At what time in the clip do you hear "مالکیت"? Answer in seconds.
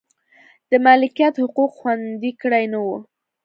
0.85-1.33